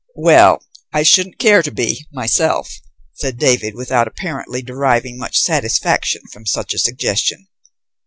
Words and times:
"Well, 0.17 0.63
I 0.91 1.03
shouldn't 1.03 1.37
care 1.37 1.61
to 1.61 1.69
be, 1.69 2.07
myself," 2.11 2.73
said 3.13 3.37
David, 3.37 3.75
without 3.75 4.07
apparently 4.07 4.63
deriving 4.63 5.19
much 5.19 5.37
satisfaction 5.39 6.23
from 6.33 6.47
such 6.47 6.73
a 6.73 6.79
suggestion. 6.79 7.47